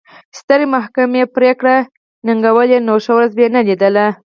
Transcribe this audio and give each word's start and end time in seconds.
سترې 0.39 0.65
محکمې 0.75 1.23
پرېکړې 1.35 1.77
ننګولې 2.27 2.77
نو 2.87 2.93
ښه 3.03 3.11
ورځ 3.17 3.31
به 3.35 3.41
یې 3.43 3.49
نه 3.55 3.61
لیدله. 3.67 4.07